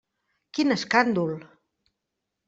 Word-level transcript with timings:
Quin 0.57 0.75
escàndol! 0.75 1.33